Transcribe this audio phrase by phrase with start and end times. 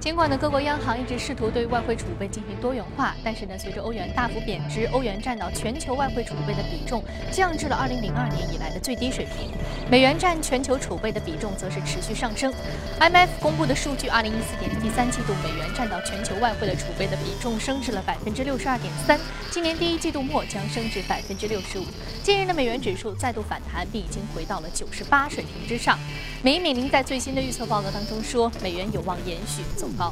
[0.00, 8.00] 尽管呢，各国央行一直试图对外汇储备进行多元化，但是呢，随着欧元大幅贬值，欧元占到全球外汇储备的比重降至了2002
[8.34, 9.52] 年以来的最低水平。
[9.90, 12.50] 美元占全球储备的比重则是持续上升。
[12.98, 19.20] IMF 公布的数据，2014年第三季度美元占到全球外汇的储备的比重升至了百分之六十二点三，
[19.50, 21.84] 今年第一季度末将升至百分之六十五。
[22.22, 25.98] 近日的美元指数再度反弹，并已经回到了九十八水平之上。
[26.42, 30.10] 美美林在最新的预测报告当中说，美元有望延续走高。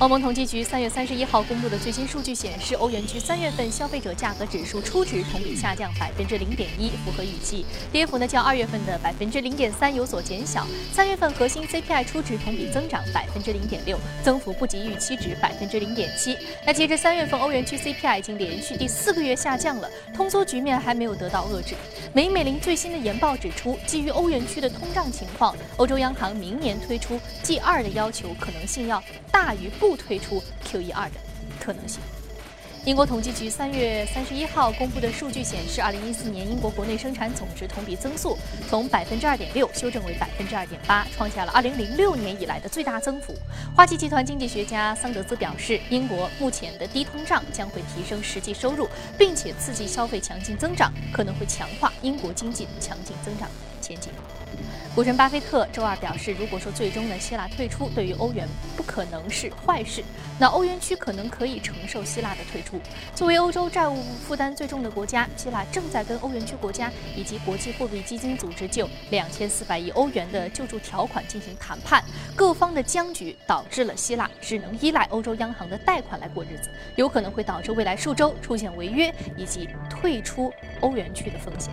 [0.00, 7.64] 欧盟统计局三月三十一号公布的最新数据显示，欧元区三月份消费者价格指数初值同比下降百分之零点一，符合预期。
[7.92, 10.66] 跌幅呢较二月份的百分之零点三有所减小。
[10.92, 16.36] 三月份核心 CPI 初值同比增长百分之零点六，增幅不及预期值百分之零点七。
[16.66, 21.76] 那截至三月份，欧元区 CPI 已经连续第四个月下降了，通缩局面还没有得到遏制。
[22.12, 29.00] 美银美林最新的研报指出，基于欧元区的通胀情况，欧洲央行明年推出 G 二的要求可能性要
[29.30, 29.70] 大于。
[29.88, 31.16] 不推出 QE 二的
[31.60, 32.00] 可能性。
[32.86, 38.36] 英国统计局三月三十一号公布的数据显示，二零一四年英国国内生产总值同比增速
[38.68, 43.34] 从百分之二点六修正为百分之二点八，创下了二零零六年以来的最大增幅。
[43.74, 48.86] 花旗集团经济学家桑德斯表示，英国目前的低通胀将会提升实际收入，
[49.18, 53.48] 并且刺激消费强劲增长，可能会强化英国经济强劲增长
[53.80, 54.10] 前景。
[54.94, 60.04] 股神巴菲特周二表示，如果说最终呢希腊退出对于欧元不可能是坏事，
[60.38, 62.80] 那欧元区可能可以承受希腊的退出。
[63.14, 72.02] 作为欧洲债务负担最重的国家，希腊正在跟欧元区国家以及国际货币基金组织就两千四百亿欧元的救助条款进行谈判。
[72.36, 81.72] 各方的僵局导致了希腊只能依赖欧洲央行的贷款来过日子，有可能会导致未来数周出现违约以及退出欧元区的风险。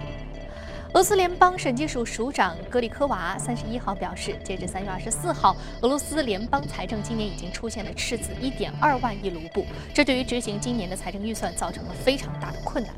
[0.91, 12.93] 俄罗斯联邦审计署署长格里科娃三十一号表示，截至三月二十四号，俄罗斯联邦财政今年已经出现了赤字一点二万亿卢布，这对于执行今年的财政预算造成了非常大的困难。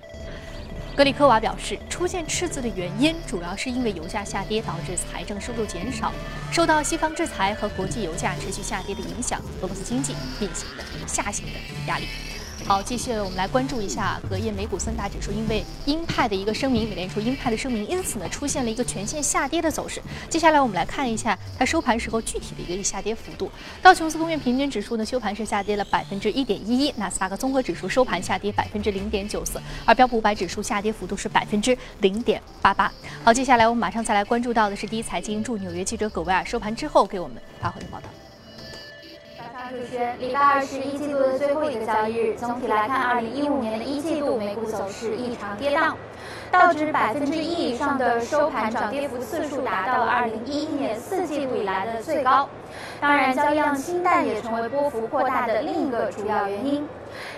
[0.95, 6.11] 格里科娃表示，出现赤字的原因主要是因为油价下跌导致财政收入减少，
[6.51, 11.51] 受到西方制裁和国际油价持续下跌的影响，俄罗斯经济面临的下行的
[11.87, 12.07] 压力。
[12.65, 20.01] 好，继续我们来关注一下隔夜美股三大指数，因为鹰派的一个声明，美联储鹰派的声明，因此呢出现了一个全线下跌的走势。
[20.29, 23.51] 接下来我们来看一下它收盘时候具体的一个下跌幅度。
[23.81, 32.89] 道琼斯工业平均指数呢收盘是下跌了百分之一点一一，纳斯达克综合指数收盘下跌百分之零点九四，而标普五百指数下跌幅度是百分之零点八八。
[33.25, 38.07] 好，接下来我们马上再来关注到的是第一财经驻纽约记者葛维尔收盘之后给我们发回的报道。
[39.69, 42.35] 主持人，礼拜二是一季度的最后一个交易日。
[42.35, 45.93] 总体来看，二零一五年的一季度美股走势异常跌宕，
[46.51, 52.49] 道指百分之一以上的收盘涨跌幅次数达到了二零一一年四季度以来的最高。
[52.99, 56.85] 当然，交易量清淡也成为波幅扩大的另一个主要原因。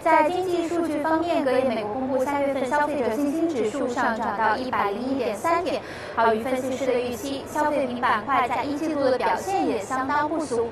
[0.02, 5.82] 在经济数据方面，隔夜美国公布三月份消费者信心指数上涨到一百零一点三点，
[6.16, 7.44] 好于分析师的预期。
[7.52, 10.70] 消费品板块在一季度的表现也相当不俗。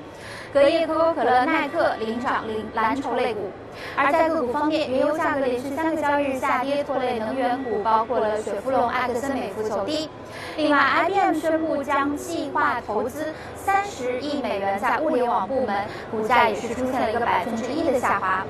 [0.54, 3.50] 隔夜可口可乐、耐克领涨领蓝筹类股，
[3.96, 10.08] 而在个股方面，原油价格连续三个交易日下跌，拖累能源股，包括了雪佛龙、埃克森美孚走低。
[10.56, 10.78] 另外
[11.08, 15.74] ，IBM 宣布将计划投资三十亿美元在物联网部门，
[16.12, 18.46] 股价也是出现了一个百分之一的下滑。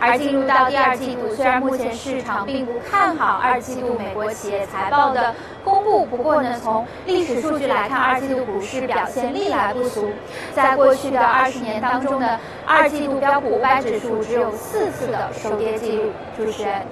[0.00, 10.10] 而进入到第二季度，虽然目前市场并不看好二季度美国企业财报的公布，不过呢，从历史数据来看，二季度股市表现历来不俗。
[10.54, 16.10] 在过去的二十年当中呢，二季度标普五百指数只有四次的收跌记录。
[16.36, 16.82] 主持人。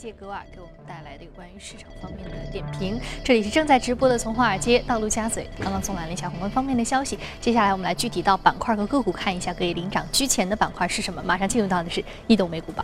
[0.00, 2.98] 谢格尔给我们带来的有关于市场方面的点评。
[3.22, 7.18] 这里是正在直播的从华尔街到陆家嘴，刚刚送来了一下宏观方面的消息。
[7.38, 11.22] 接下来我们来具体到板块和个股看一下，可以领涨居前的板块是什么？
[11.22, 12.82] 马上进入到的是易动美股榜。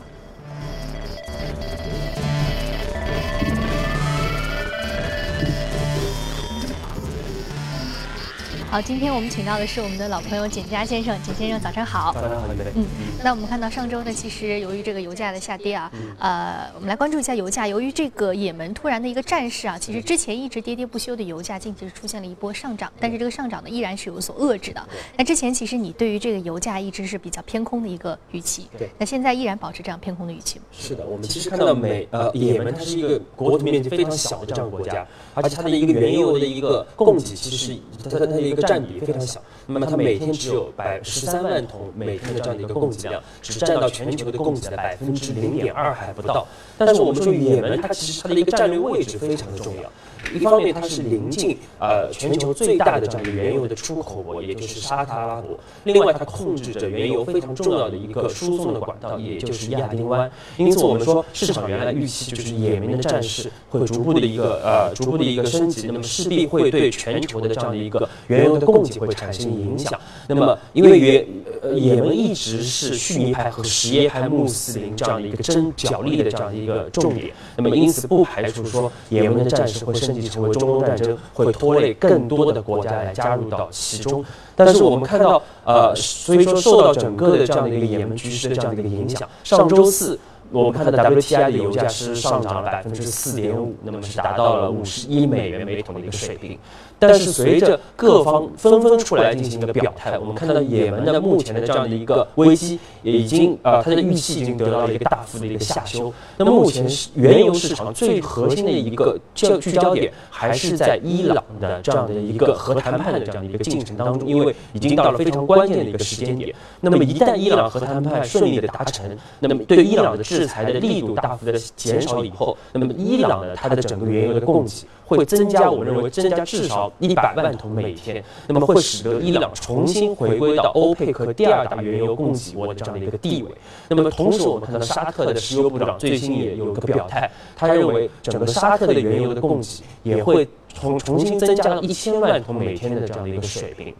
[8.76, 12.12] 好，今天我们请到的是我们的老朋友简佳先生，简先生早上好。
[12.12, 12.84] 早上好，嗯，
[13.25, 17.67] 那我们看到上周呢，其实由于这个油价的下跌啊，呃，我们来关注一下油价。
[17.67, 24.88] 由于这个也门突然的一个战事啊，其实之前一直跌跌不休的油价近期是出现了一波上涨，但是这个上涨呢依然是有所遏制的。
[25.17, 28.90] 那之前其实你对于这个油价一直是比较偏空的一个预期，对。
[28.99, 30.67] 那现在依然保持这样偏空的预期吗？
[30.70, 37.75] 是的，我们其实看到美呃也门它是一个国土面积非常小的这样的国家，而且它的一个原油的一个供给其实是
[38.05, 39.41] 它它的一个占比非常小。
[39.67, 46.47] 那么它每天只有百十三万桶每天的这样的一个供给量，只占到全球的供给的百分之零点二还不到。
[46.79, 49.91] 但是我们说也门它其实它的一个战略位置非常的重要。
[50.34, 60.31] 一方面它是临近呃全球最大的这样一个原油的出口国，也就是沙特阿拉伯；另外它控制着原油非常重要的一个输送的管道，也就是亚丁湾。
[60.56, 69.99] 因此我们说市场原来预期就是也门的战事会逐步的一个呃逐步的一个升级，那么势必会对全球的这样的一个原油的供给会产生影响。
[70.29, 71.26] 那么因为也
[71.62, 84.25] 呃也门一直是逊尼派和什叶派穆斯林这样的一个争角力的这样的一个重点，那么因此不排除说也门的战事会升级成为中东战争，会拖累更多的国家来加入到其中。
[84.55, 90.19] 但是我们看到，呃，所以说受到整个的这样的一个也门局势的这样的一个影响，上周四。
[90.50, 96.58] 我们看到 WTI 的油价是上涨了百分之四点五，那么是达到了五十一美元每桶的一个水平。
[96.98, 106.10] 但是随着各方纷纷出来进行一个表态，我们看到也门的目前的这样的一个危机已经呃它的预期已经得到了一个大幅的一个下修。
[106.38, 116.54] 那么目前是原油市场最核心的一个焦聚焦点还是在伊朗的这样的一个核谈判的这样的一个进程当中，因为已经到了非常关键的一个时间点。
[116.81, 119.04] 那么一旦伊朗核谈判顺利的达成，
[119.38, 126.93] 那么对伊朗的制制裁的力度大幅的减少以后，那么伊朗的它的整个原油的供给会增加，我们认为增加至少。
[126.99, 133.50] 一百万桶每天，那么会使得伊朗重新回归到欧佩克第二大原油供给国的这样的一个地位。
[133.88, 143.94] 那么同时，我们看到沙特的石油部长最新也有一个表态，他认为整个沙特的原油的供给也会重重新增加到一千万桶每天的这样的一个水平。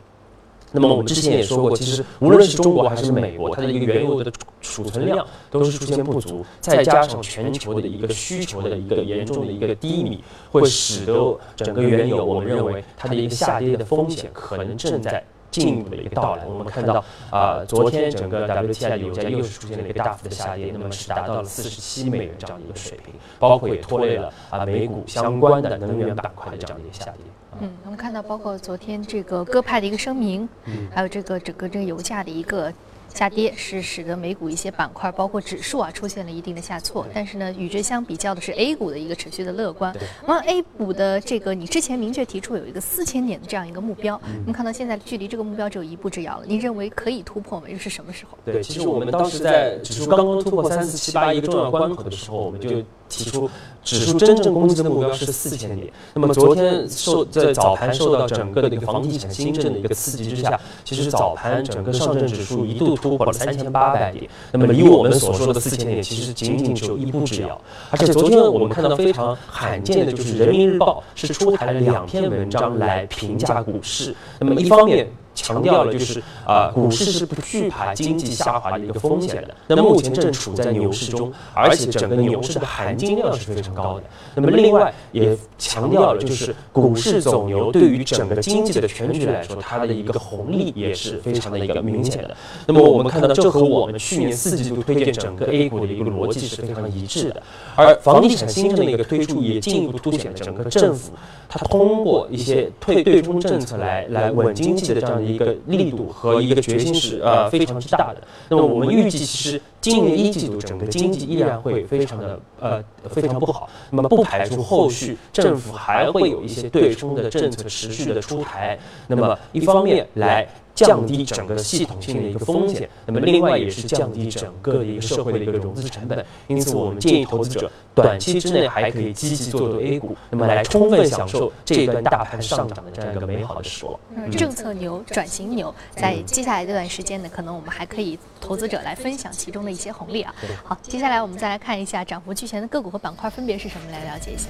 [0.77, 4.31] 那么我们之前也说过，其实无论是中国还是美国，它的一个原油的
[4.61, 16.45] 储存量都是出现不足，再加上全球的一个需求的一个严重的一个低迷，会使得整个原油，我们认为它的一个下跌的风险可能正在进一步的一个到来。
[16.47, 27.15] 我们看到啊，昨天整个 WTI 的油价又是出现了一个大幅的下跌，那么是达到了四十七美元这样的一个水平，包括也拖累了啊美股相关的能源板块的这样的一个下跌。
[27.61, 30.49] 嗯，我们看到包括昨天这个鸽派的一个声明，
[30.93, 32.73] 还有这个整个这个油价的一个。
[33.17, 37.07] 下跌是使得美股一些板块，包括指数啊，出现了一定的下挫。
[37.15, 39.97] 但是呢，与之相比较的是 A 股的一个持续的乐观。
[40.27, 46.45] 那么 A 股的这个，你之前明确提出有一个四千点的这样一个目标，我们看到现在距离这个目标只有一步之遥了。
[46.47, 47.67] 您认为可以突破吗？
[47.67, 48.37] 又是什么时候？
[48.45, 53.49] 对，其实我们当时在指数刚刚突破三四七八一个重要关口的时候，我们就提出
[53.85, 55.93] 指数真正攻击的目标是四千点。
[56.15, 62.97] 那么昨天受在早盘受到整个的一个房地产新政的一个刺激之下，其实早盘整个上证指数一度。
[62.97, 67.61] 突破了三千八百点，那么离我们所说的四千点其实仅仅只有一步之遥。
[67.91, 74.15] 而且昨天我们看到非常罕见的就是人民日报是出台了两篇文章来评价股市。
[74.41, 75.07] 那么一方面。
[75.37, 79.55] 强调了就是啊，股市是不惧怕经济下滑的一个风险的。
[79.69, 84.05] 那目前正处在牛市中，而且整个牛市的含金量是非常高的。
[84.35, 92.35] 那么另外也强调了就是股市走牛对于整个经济的全局来说，它的一个红利也是非常的一个明显的。
[92.67, 97.43] 那么我们看到这和我们去年四季度推荐整个 A 股的一个逻辑是非常一致的。
[97.77, 101.13] 而房地产新政的一个推出也进一步凸显了整个政府
[101.47, 105.26] 它通过一些退对冲政策来来稳经济的这样。
[105.27, 108.23] 一个力度和一个决心是呃非常之大的。
[108.49, 109.61] 那么我们预计，其实
[109.91, 113.69] 今年一季度整个经济依然会非常的呃非常不好。
[113.91, 118.77] 那么不排除后续政府还会有一些对冲的政策持续的出台。
[119.07, 120.49] 那么一方面来。
[120.77, 126.23] 降低整个系统性的一个风险，那么另外也是降低整个的一个社会的一个融资成本。
[126.49, 133.99] 因此，我们建议投资者短期之内还可以积极做多 A 股，那么来充分享受这一段大盘上涨的这样一个美好的时光。
[134.31, 140.33] 政策牛、转型牛，在接下来这段时间呢，可能我们还可以投资者来分享其中的一些红利啊。
[140.63, 144.49] 好，接下来我们再来看一下涨幅居前的个股和板块分别是什么，来了解一下。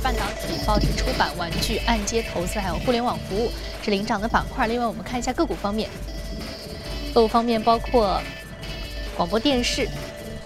[0.00, 3.50] 半导体、报纸出版、玩具、按揭投资，还有互联网服务
[3.84, 4.66] 是领涨的板块。
[4.66, 5.88] 另外，我们看一下个股方面，
[7.14, 8.20] 个股方面包括
[9.16, 9.88] 广播电视、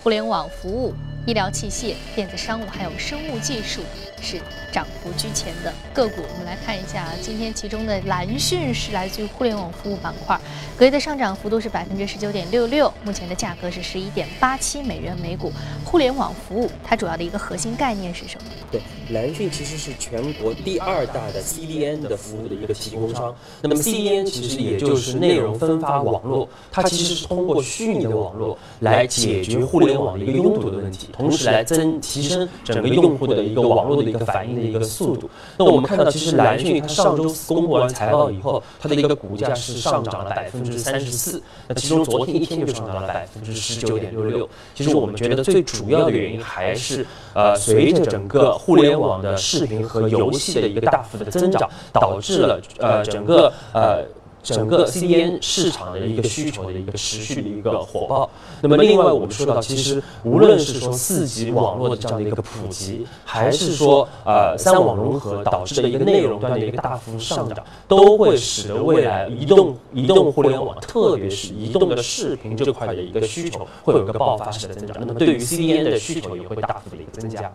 [0.02, 0.94] 互联网服务。
[1.26, 3.82] 医疗器械、电子商务还有生物技术
[4.20, 4.40] 是
[4.72, 6.22] 涨幅居前的个股。
[6.32, 10.38] 我们来看一下今天其中的蓝讯是来自于互联网服务板块，
[10.76, 15.52] 隔夜的上涨幅度是百分之十九点六六，目前的价格是十一点八七美元每股。
[15.84, 18.50] 互联网服务它主要的一个核心概念是什么？
[18.70, 23.34] 对，蓝讯其实是全国第二大的 CDN 的服务的一个提供商。
[23.62, 35.30] 那么 CDN 其实也就是内容分发网络，它其实是通过虚拟的网络来解决互联网的一个拥堵的问题，同时来增提升整个用户的一个网络的一个反应的一个速度。
[35.56, 44.48] 那我们看到，其实蓝讯它上周公布完财报以后，它的一个股价是上涨了百分之三十四，那其中昨天一天就上涨了百分之十九点六六。
[44.74, 54.04] 其实我们觉得最主要的原因还是呃，随着整个互联网的视频和游戏的一个大幅的增长，导致了呃整个呃。
[54.46, 58.30] 整个 CDN 市场的一个需求的一个持续的一个火爆。
[58.60, 74.96] 那么，另外我们说到，其实无论是说四 G 网络的这样的一个普及，还是说呃三网融合导致的一个内容端的一个大幅上涨，都会使得未来移动移动互联网，特别是移动的视频这块的一个需求，会有一个爆发式的增长。
[75.00, 77.52] 那么，对于 CDN 的需求也会大幅的一个增加。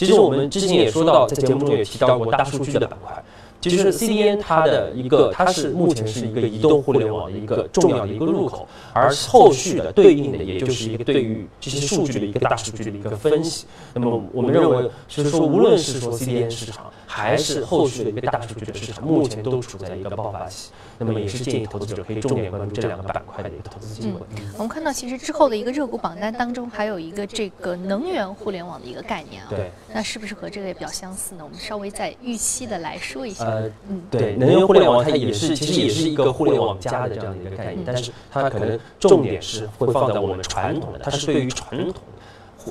[0.00, 3.22] 其实我们之前也说到，在节目中也提到过大数据的板块。
[3.60, 13.66] 就是 CDN 它的一个，它是目前是一个移动互联网的一个重要的一个入口，而后续的对应的，也就是一个对于这些数据的一个大数据的一个分析。
[13.92, 20.70] 那么我们认为，就是说，无论是说 CDN 市场，还是后续的一个大数据的市场，目前都处在一个爆发期。
[21.02, 24.20] 那么也是建议投资者可以重点关注这两个板块的一个投资机会。
[24.54, 29.48] 我们看到，其实之后的一个热股榜单当中，还有一个这个能源互联网的一个概念啊。
[29.48, 29.70] 对。
[29.94, 31.42] 那是不是和这个也比较相似呢？
[31.42, 33.49] 我们稍微再预期的来说一下。
[33.50, 34.36] 呃，嗯，对。
[34.36, 42.02] 能源互联网它也是，其实也是一个互联网加的这样的一个概念，但是它可能重点是会放在我们传统的，它是对于传统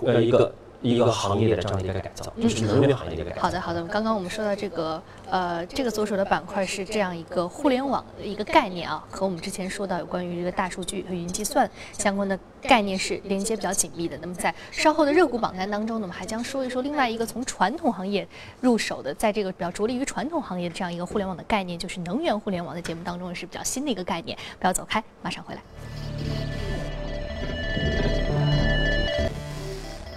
[0.05, 0.51] 呃一个。
[0.81, 3.41] 一个行业的这样的一个改造，就是能源行业的一个改造。
[3.41, 3.83] 好的，好的。
[3.85, 14.17] 刚刚我们说到这个，呃，这个左手的板块是这样一个互联网的一个概念啊，和我们之前说到有关于这个大数据和云计算相关的概念是连接比较紧密的。
[14.21, 18.25] 那么在稍后的热股榜单当中，呢，我们还将说一说另外一个从传统行业
[18.61, 24.37] 入手的，在这个比较着力于传统行业的这样一个互联网的概念，就是能源互联网的节目当中也是比较新的一个概念。
[24.59, 25.61] 不要走开，马上回来。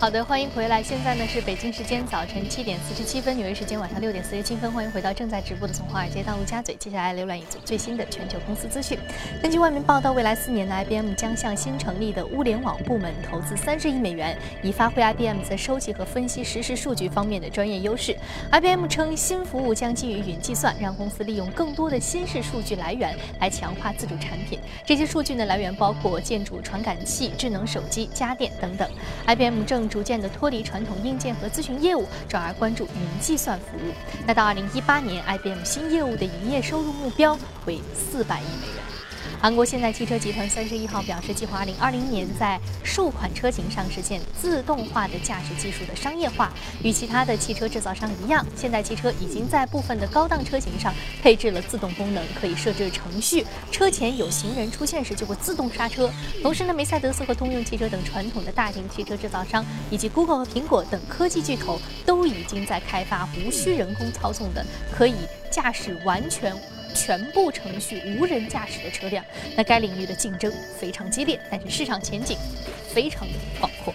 [0.03, 0.83] 好的，欢迎回来。
[0.83, 4.73] 现在呢是北京时间早晨七点四十七分，纽约时间晚上六点四十七分。
[4.73, 6.75] 欢迎回到正在直播的从华尔街到陆家嘴。
[6.75, 8.99] 接下来浏览一组最新的全球公司资讯。
[9.41, 18.17] 根据外媒报道，未来四年的 IBM 将向新成立的物联网部门投资三十亿美元，以发挥 IBM 在收集和分析实时数据方面的专业优势。
[18.51, 24.59] IBM 称，新服务将基于云计算，让公司利用更多的新式数据来源来强化自主产品。
[24.85, 28.91] 这些数据呢来源包括建筑传感器、智能手机、家电等等。
[29.29, 33.93] IBM 正逐渐的脱离传统硬件和咨询业务，转而关注云计算服务。
[34.27, 39.02] 那到二零一八年，IBM 新业务的营业收入目标为四百亿美元。
[39.41, 46.53] 韩国现代汽车集团三十一号表示，计划二零二零年在数款车型上实现自动化的驾驶技术的商业化。
[46.83, 56.11] 与其他的汽车制造商一样，现代汽车已经在部分的高档车型上配置了自动功能，可以设置程序，车前有行人出现时就会自动刹车。
[56.43, 65.15] 同时呢，梅赛德斯和通用汽车等传统的大型汽车制造商，以及 Google 和苹果等科技巨头，都已经在开发无需人工操纵的可以
[65.51, 66.55] 驾驶完全。
[66.95, 69.25] 全部程序无人驾驶的车辆，
[69.57, 73.93] 那该领域的竞争非常激烈，但是市场前景也非常的广阔。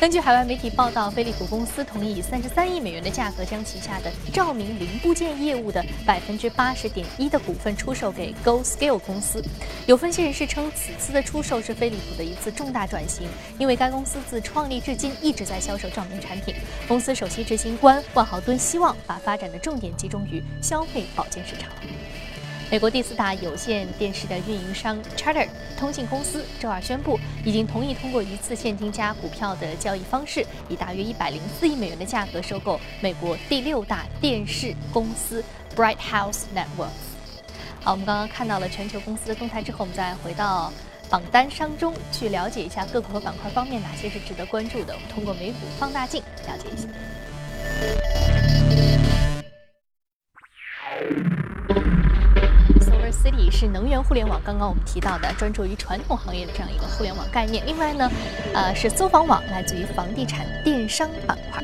[0.00, 9.44] 根据海外媒体报道，飞利浦公司同意以三十三亿美元的价格将旗下的照明零部件业务的百分之八十点一的股份出售给 Go Scale 公司。
[9.86, 13.28] 有分析人士称，此次的出售是飞利浦的一次重大转型，
[13.58, 16.54] 因为该公司自创立至今一直在销售照明产品。
[16.88, 21.70] 公司首席执行官万豪敦希望把发展的重点集中于消费保健市场。
[22.70, 35.42] 美国第四大有线电视的运营商 Charter 通信公司周二宣布，已经同意通过一次现金加股票的交易方式，以大约一百零四亿美元的价格收购美国第六大电视公司
[35.74, 37.10] Bright House Networks。
[37.82, 40.72] 好，我们刚刚看到了全球公司的动态之后，我们再回到
[41.08, 44.94] 榜单商中去了解一下个股和板块方面哪些是值得关注的。
[44.94, 48.39] 我们通过美股放大镜了解一下。
[53.60, 57.62] 是能源互联网，刚刚我们提到的专注于传统行业的这样一个互联网概念。
[57.66, 58.10] 另外呢，
[58.54, 61.62] 呃，是搜房网，来自于房地产电商板块。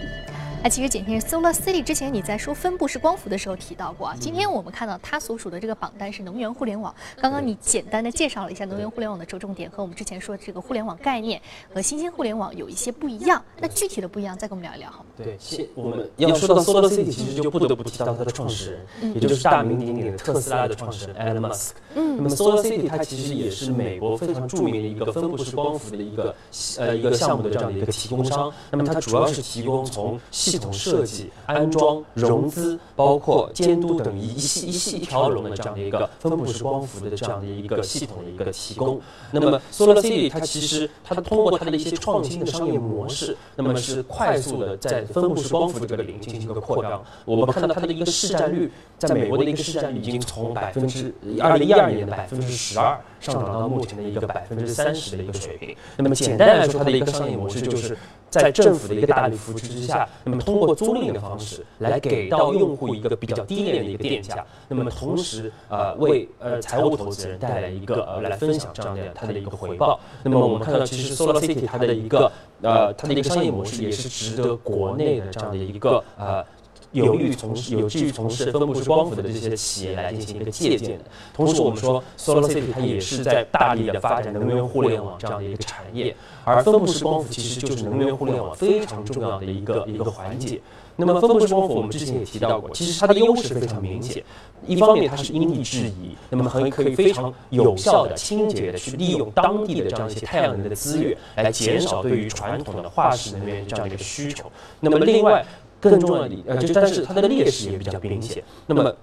[0.63, 4.17] 那其实今天 Solar City 之前你在说分布式光伏的时候提到过啊。
[4.19, 6.93] 今天我们看到它所属的这个榜单是能源互联网。
[7.21, 11.41] 刚刚你简单的介绍了一下能源互联网的着重点和我们之前说的这个互联网概念
[11.73, 13.41] 和新兴互联网有一些不一样。
[13.61, 15.07] 那具体的不一样，再跟我们聊一聊好吗？
[15.17, 21.71] 对，现我们要说到 Solar City，其实就不得不提到它的创始人，也就是大名鼎鼎的特斯拉的创始人 Elon Musk。
[21.95, 26.35] 嗯，那么 Solar City 它其实也是美国非常著名的一个分布式光伏的一个
[26.79, 28.53] 呃一个项目的这样的一个提供商。
[28.73, 38.99] 那么它主要是提供从系系统设计、安装、融资，包括监督等一系一系一条龙的这样的一个分布式光伏的这样的一个系统的一个提供。
[39.33, 47.05] 那么 Solar City 它其实它通过它的一些创新的商业模式，那么是快速的在分布式光伏这个领域进行一个扩张。
[47.27, 55.77] 我们看到它的一个市占率，在美国的一个市占率已经从百分之二零一二年的百分之十二上涨到目前的一个百分之三十的一个水平。
[55.99, 57.97] 那么简单来说，它的一个商业模式就是
[58.29, 69.99] 在政府的一个大力扶持之下，那么通过租赁的方式来给到用户一个比较低廉的一个电价，那么同时呃为呃财务投资人带来一个呃来分享这样的它的一个回报。
[70.23, 72.31] 那么我们看到，其实 Solar City 它的一个
[72.63, 76.45] 呃它的一个商业模式也是值得国内的这样的一个呃。
[76.93, 81.05] 有利于从事、有志于从事分布式光伏的这些企业来进行一个借鉴的。
[81.35, 86.15] 同时，我们说 Solar City 它也是在大力的发展能源互联网这样的一个产业，
[86.45, 90.61] 而分布式光伏其实就是能源互联网非常重要的一个一个环节。
[90.99, 94.25] 那么，分布式光伏我们之前也提到过，其实它的优势非常明显。
[94.67, 104.51] 一方面，它是因地制宜，那么很可以非常有效的、清洁的去利用当地的这样一些太阳能的资源，来减少对于传统的化石能源这样的一个需求。
[104.81, 105.45] 那么，另外。
[105.81, 108.43] 更重要的呃，就但是它的劣势也比较明显。
[108.67, 108.95] 那么，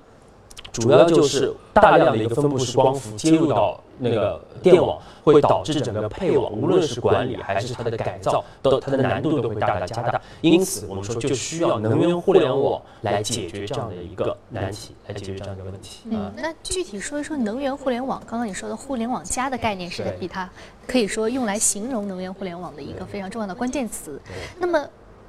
[0.71, 10.19] 主要就是大量的一个分布式光伏接入到那个电网，会导致整个配网，无论是管理还是它的改造，都它的难度都会大大加大。
[10.41, 16.07] 因此，我们说就需要能源互联网来解决这样的一个难题，来解决这样的问题。
[16.09, 18.19] 嗯，那具体说一说能源互联网。
[18.25, 20.49] 刚刚你说的“互联网加”的概念是比它
[20.87, 24.19] 可以说用来形容能源互联网的一个非常重要的关键词。
[24.57, 24.83] 那么。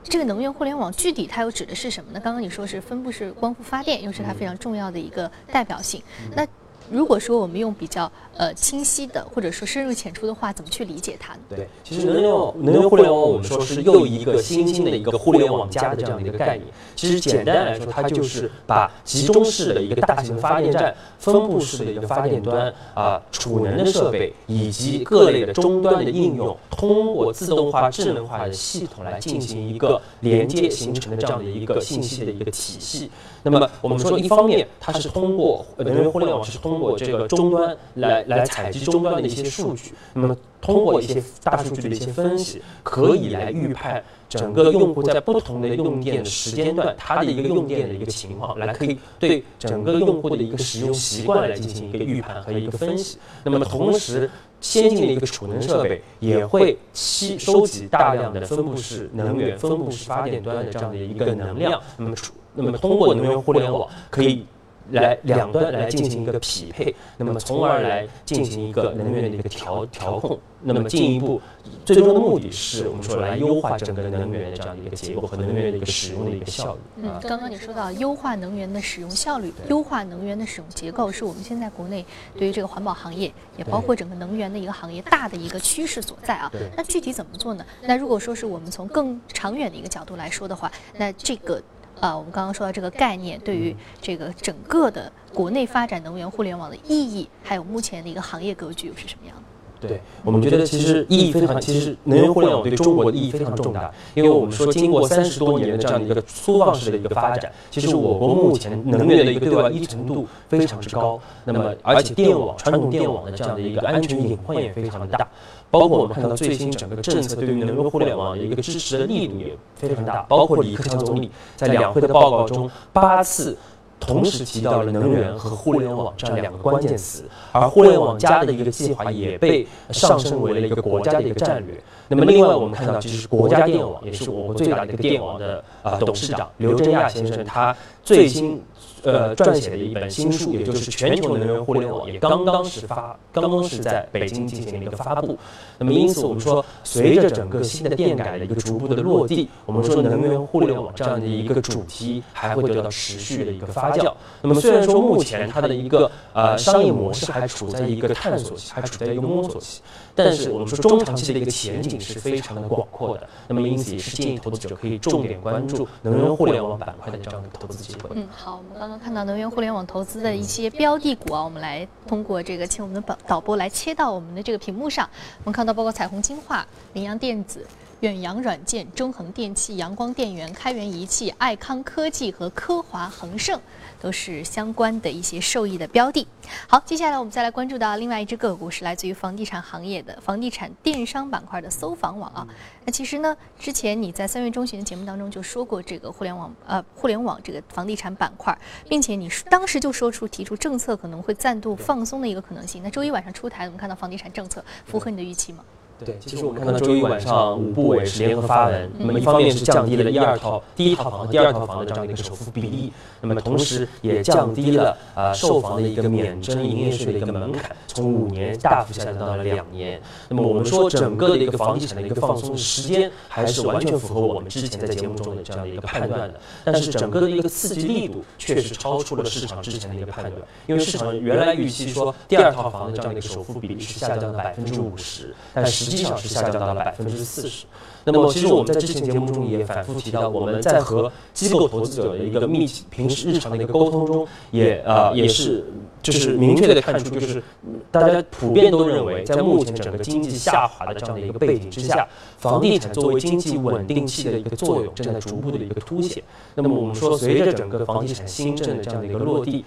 [0.05, 2.21] 这个能源互联网具体它又指的是什么呢？
[2.23, 6.01] 刚刚你说是分布式光伏发电，又是它非常重要的一个代表性。
[6.37, 6.47] 那
[6.91, 11.41] 如果说我们用比较呃清晰的或者说深入浅出的话，怎么去理解它呢？
[11.51, 16.67] 对，其实能源网能源互联网我们说是又一个新兴的一个互联网加的这样的一个概念。
[16.97, 33.11] 其实简单来说，它就是把集中式的一个大型发电站、分布式的一个发电端啊、储能的设备以及各类的终端的应用，通过自动化、智能化的系统来进行一个连接形成的这样的一个信息的一个体系。
[33.43, 53.19] 那么我们说，一方面它是通过能源互联网是通过这个终端来来采集终端的一些数据，那么通过一些大数据的一些分析，可以来预判整个用户在不同的用电的时间段，它的一个用电的一个情况，来可以对整个用户的一个使用习惯来进行一个预判和一个分析。
[53.43, 62.33] 那么同时，先进的一个储能设备也会吸收集大量的分布式能源、分布式发电端的这样的一个能量，那么储。
[62.57, 64.47] 那么通过能源互联网可以
[64.91, 70.39] 来两端来进行一个匹配，那么从而来进行一个能源的一个调调控。
[70.67, 71.43] 那么进一步，
[71.85, 76.81] 最终的目的是我们说来优化整个能源的这样的一个结构和能源的一个使用的一个效率。
[77.03, 82.03] 嗯，刚刚你说到优化能源的使用效率，优化能源的使用结构，是我们现在国内
[82.39, 86.51] 对于这个环保行业，也包括整个能源的一个行业大的一个趋势所在啊。
[86.75, 87.67] 那具体怎么做呢？
[87.83, 91.63] 那如果说是我们从更长远的一个角度来说的话，那这个。
[92.01, 99.43] 啊，我们刚刚说到这个概念，对于这个整个的国内发展能源互联网的意义，还有目前的一个行业格局又是什么样的？
[99.89, 115.29] 对我们觉得其实意义非常，其实能源互联网对中国的意义非常重大，因为我们说经过三十多年的这样的一个粗放式的一个发展，其实我国目前能源的一个对外依存度非常之高，那么而且电网传统电网的这样的一个安全隐患也非常的大。
[115.71, 123.57] 包括我们看到最新整个政策对于能源互联网的一个支持的力度也非常大，包括李克强总理在两会的报告中八次
[124.01, 131.83] 同时提到了能源和互联网这样两个关键词，而互联网加的一个计划也被上升为了一个国家的一个战略。
[132.09, 138.63] 那么另外我们看到，其实国家电网也是我国最大的一个电网的啊董事长刘振亚先生，他最新。
[139.05, 145.37] 呃，撰写的一本新书，也就是全球能源互联网，也刚刚是发，刚刚是在北京进行了一个发布。
[145.79, 154.15] 那么，因此我们说，随着整个新的电改的一个逐步的落地，我们说能源互联网这样的一个主题还会得到持续的一个发酵。
[154.41, 159.83] 那么，虽然说目前它的一个呃商业模式还处在一个探索期，还处在一个摸索期，
[160.15, 163.29] 但是我们说中长期的一个前景是非常的广阔的。
[163.49, 168.11] 那么，因此也是建议投资者可以重点关注能源互联网板块的这样的投资机会。
[168.15, 168.99] 嗯，好，我刚刚。
[168.99, 175.09] 看到能源互联网投资的一些标的股啊，我们来通过这个，请我们的导导播来切到我们的这个屏幕上。
[175.39, 177.67] 我们看到包括彩虹金化、羚羊电子、
[178.05, 183.59] 远洋软件、中恒电器、阳光电源、开源仪器、爱康科技和科华恒盛，
[183.99, 186.29] 都是相关的一些受益的标的。
[186.69, 192.47] 好，接下来我们再来关注到另外一只个股，是来自于房地产行业的房地产电商板块的搜房网啊。
[192.85, 198.55] 那其实呢，之前你在三月中旬的节目当中就说过这个互联网呃互联网这个房地产板块，
[198.87, 202.83] 并且你当时就说出提出政策可能会暂度放松的一个可能性。
[202.83, 205.65] 那周一晚上出台，我们看到房地产政策符合你的预期吗？
[206.05, 220.01] 对，其实我们看到周一晚上五部委是联合发文，那么一方面是降低了一二套第一套房和第二套房的这样的一个首付比例，那么同时也降低了呃售房的一个免征营业税的一个门槛，从五年大幅下降到了两年。
[220.29, 230.35] 那么我们说整个的一个房地产的一个放松时间还是完全符合我们之前在节目中的这样的一个判断的，但是整个的一个刺激力度确实超出了市场之前的一个判断，
[230.67, 237.67] 因为市场原来预期说第二套房的这样的一个首付比例是下降了百分之五十，但实际上是下降到了百分之四十。
[238.07, 245.65] 那么，其实我们在之前节目中也反复提到，我们在和机构投资者的一个密集、平时日常的一个沟通中，也呃也是
[246.03, 247.43] 就是明确的看出，就是
[247.91, 256.23] 大家普遍都认为，在目前整个经济下滑的这样的一个背景之下，房地产作为经济稳定器的一个作用正在逐步的一个凸显。
[256.55, 259.65] 那么我们说，随着整个房地产新政的这样的一个落地。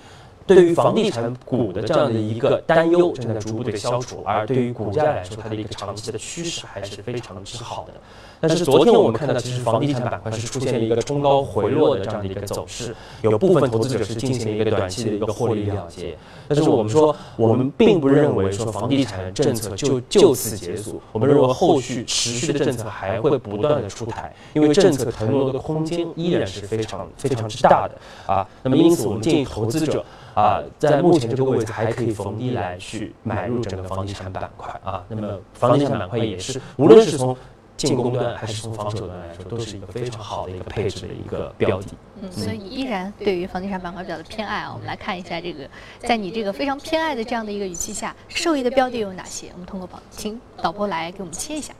[0.47, 7.93] 对于房地产股的这样的一个担忧正在逐步的消除，而对于股价来说，它的一个长期的趋势还是非常之好的。
[8.39, 16.15] 但是昨天我们看到，其实房地产板块是出现了一个冲高回落的这样的一个走势，有部分投资者是进行了一个短期的一个获利了结。
[16.47, 27.95] 但是我们说，我们并不认为说房地产政策就就此结束，我们认为后续持续的政策还会不断的出台，因为政策腾挪的空间依然是非常非常之大的
[28.31, 28.47] 啊。
[28.61, 30.05] 那么因此，我们建议投资者。
[30.37, 35.03] 啊，在目前这个位置还可以逢低来去买入整个房地产板块啊。
[35.09, 37.35] 那么房地产板块也是，无论是从
[37.75, 41.87] 进攻端还是从防守端来说，都是一个非常好的一个配置的一个标的。
[42.21, 44.71] 嗯，所以依然对于房地产板块比较的偏爱啊。
[44.71, 49.49] 我们来看一下这个，在你这个非常偏爱的这样的一个语气下，受益的标的有哪些？
[49.53, 51.73] 我们通过宝，请导播来给我们切一下。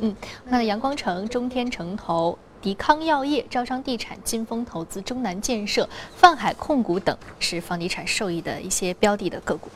[0.00, 2.38] 嗯，那阳光城、中天城投。
[2.66, 9.68] 迪康药业、招商地产、金丰投资、中南建设、泛海控股等是房地产受益的一些标的的个股。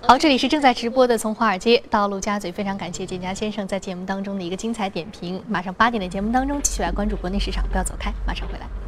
[0.00, 5.44] 好，这里是正在直播的从华尔街到陆家嘴，非常感谢简家先生在节目当中的一个精彩点评。
[5.46, 8.85] 马上八点的节目当中继续来关注国内市场，不要走开，马上回来。